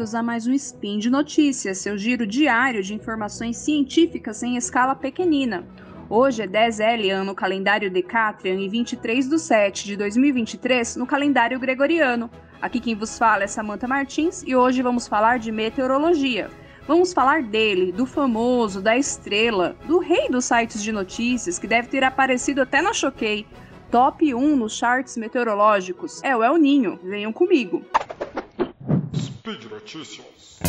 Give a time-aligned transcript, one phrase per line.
[0.00, 4.94] bem-vindos a mais um Spin de Notícias, seu giro diário de informações científicas em escala
[4.94, 5.66] pequenina.
[6.08, 11.60] Hoje é 10L ano no calendário Decatrian e 23 de 7 de 2023 no calendário
[11.60, 12.30] gregoriano.
[12.62, 16.48] Aqui quem vos fala é Samantha Martins e hoje vamos falar de meteorologia.
[16.88, 21.88] Vamos falar dele, do famoso, da estrela, do rei dos sites de notícias que deve
[21.88, 23.46] ter aparecido até na Choquei.
[23.90, 26.98] Top 1 nos charts meteorológicos é o El Ninho.
[27.02, 27.84] Venham comigo.
[29.80, 30.60] Notícias.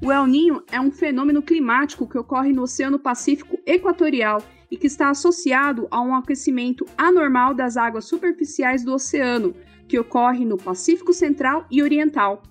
[0.00, 4.86] O El Ninho é um fenômeno climático que ocorre no Oceano Pacífico Equatorial e que
[4.86, 9.54] está associado a um aquecimento anormal das águas superficiais do oceano,
[9.86, 12.42] que ocorre no Pacífico Central e Oriental.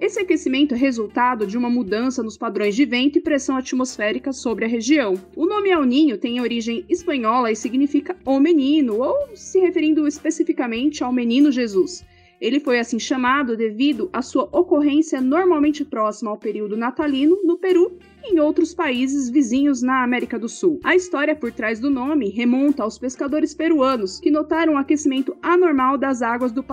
[0.00, 4.64] Esse aquecimento é resultado de uma mudança nos padrões de vento e pressão atmosférica sobre
[4.64, 5.12] a região.
[5.36, 11.04] O nome El Ninho tem origem espanhola e significa o menino, ou se referindo especificamente
[11.04, 12.02] ao menino Jesus.
[12.40, 17.98] Ele foi assim chamado devido à sua ocorrência normalmente próxima ao período natalino no Peru
[18.24, 20.80] e em outros países vizinhos na América do Sul.
[20.82, 25.98] A história por trás do nome remonta aos pescadores peruanos que notaram um aquecimento anormal
[25.98, 26.64] das águas do,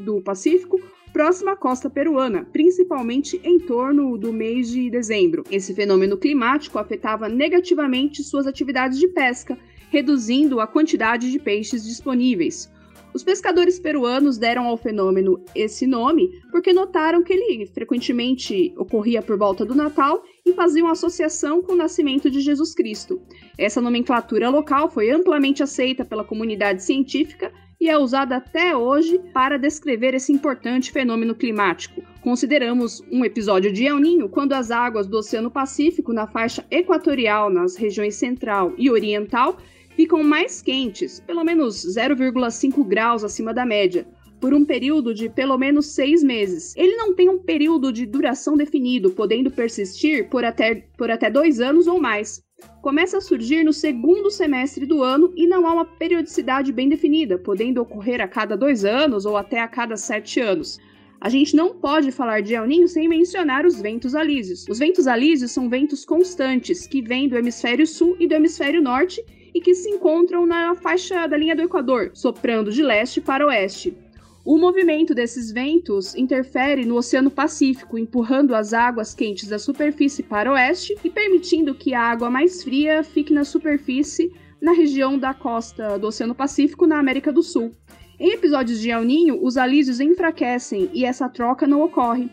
[0.00, 0.80] do Pacífico
[1.12, 5.44] próxima à costa peruana, principalmente em torno do mês de dezembro.
[5.50, 9.58] Esse fenômeno climático afetava negativamente suas atividades de pesca,
[9.90, 12.70] reduzindo a quantidade de peixes disponíveis.
[13.14, 19.36] Os pescadores peruanos deram ao fenômeno esse nome porque notaram que ele frequentemente ocorria por
[19.36, 23.20] volta do Natal e faziam associação com o nascimento de Jesus Cristo.
[23.58, 27.52] Essa nomenclatura local foi amplamente aceita pela comunidade científica
[27.82, 32.00] e é usada até hoje para descrever esse importante fenômeno climático.
[32.20, 37.50] Consideramos um episódio de El Ninho quando as águas do Oceano Pacífico na faixa equatorial,
[37.50, 39.58] nas regiões central e oriental,
[39.96, 44.06] ficam mais quentes, pelo menos 0,5 graus acima da média,
[44.40, 46.76] por um período de pelo menos seis meses.
[46.76, 51.60] Ele não tem um período de duração definido, podendo persistir por até, por até dois
[51.60, 52.44] anos ou mais
[52.80, 57.38] começa a surgir no segundo semestre do ano e não há uma periodicidade bem definida,
[57.38, 60.80] podendo ocorrer a cada dois anos ou até a cada sete anos.
[61.20, 64.66] A gente não pode falar de El Ninho sem mencionar os ventos alísios.
[64.68, 69.24] Os ventos alísios são ventos constantes que vêm do hemisfério sul e do hemisfério norte
[69.54, 73.96] e que se encontram na faixa da linha do Equador, soprando de leste para oeste.
[74.44, 80.50] O movimento desses ventos interfere no Oceano Pacífico, empurrando as águas quentes da superfície para
[80.50, 85.32] o oeste e permitindo que a água mais fria fique na superfície na região da
[85.32, 87.70] costa do Oceano Pacífico, na América do Sul.
[88.18, 92.28] Em episódios de El Ninho, os alísios enfraquecem e essa troca não ocorre.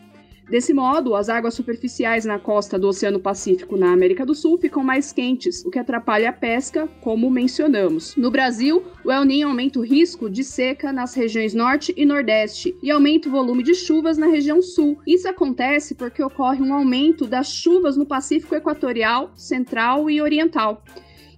[0.50, 4.82] Desse modo, as águas superficiais na costa do Oceano Pacífico na América do Sul ficam
[4.82, 8.16] mais quentes, o que atrapalha a pesca, como mencionamos.
[8.16, 12.76] No Brasil, o El Niño aumenta o risco de seca nas regiões norte e nordeste
[12.82, 14.98] e aumenta o volume de chuvas na região sul.
[15.06, 20.82] Isso acontece porque ocorre um aumento das chuvas no Pacífico Equatorial, Central e Oriental.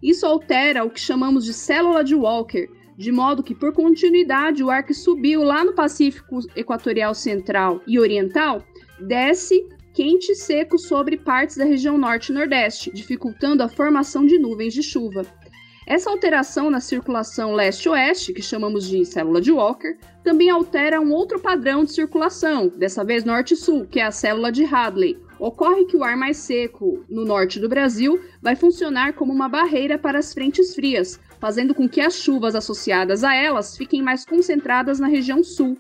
[0.03, 4.71] Isso altera o que chamamos de célula de Walker, de modo que, por continuidade, o
[4.71, 8.65] ar que subiu lá no Pacífico Equatorial Central e Oriental
[9.01, 14.39] desce quente e seco sobre partes da região norte e nordeste, dificultando a formação de
[14.39, 15.27] nuvens de chuva.
[15.87, 21.41] Essa alteração na circulação leste-oeste, que chamamos de célula de Walker, também altera um outro
[21.41, 25.19] padrão de circulação, dessa vez norte-sul, que é a célula de Hadley.
[25.41, 29.99] Ocorre que o ar mais seco no norte do Brasil vai funcionar como uma barreira
[29.99, 35.01] para as frentes frias, fazendo com que as chuvas associadas a elas fiquem mais concentradas
[35.01, 35.77] na região sul.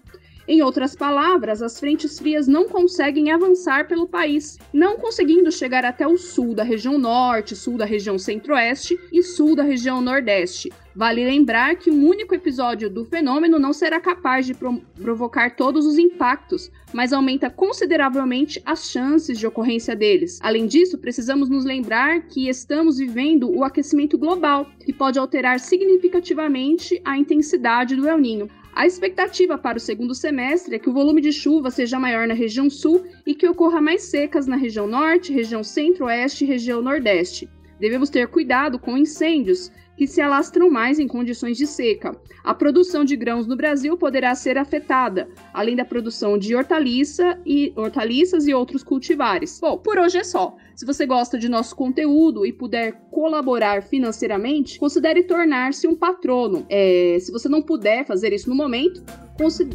[0.47, 6.07] Em outras palavras, as frentes frias não conseguem avançar pelo país, não conseguindo chegar até
[6.07, 10.73] o sul da região norte, sul da região centro-oeste e sul da região nordeste.
[10.95, 15.87] Vale lembrar que um único episódio do fenômeno não será capaz de pro provocar todos
[15.87, 20.39] os impactos, mas aumenta consideravelmente as chances de ocorrência deles.
[20.43, 27.01] Além disso, precisamos nos lembrar que estamos vivendo o aquecimento global, que pode alterar significativamente
[27.05, 28.51] a intensidade do El Ninho.
[28.75, 32.33] A expectativa para o segundo semestre é que o volume de chuva seja maior na
[32.33, 37.51] região sul e que ocorra mais secas na região norte, região centro-oeste e região nordeste.
[37.83, 42.17] Devemos ter cuidado com incêndios, que se alastram mais em condições de seca.
[42.45, 47.73] A produção de grãos no Brasil poderá ser afetada, além da produção de hortaliça e
[47.75, 49.59] hortaliças e outros cultivares.
[49.61, 50.57] Bom, por hoje é só.
[50.77, 56.65] Se você gosta de nosso conteúdo e puder colaborar financeiramente, considere tornar-se um patrono.
[56.71, 59.03] É, se você não puder fazer isso no momento,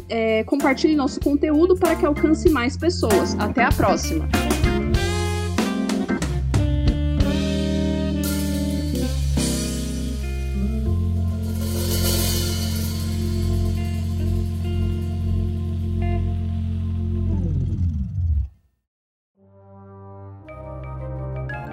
[0.08, 3.38] é, compartilhe nosso conteúdo para que alcance mais pessoas.
[3.38, 4.26] Até a próxima!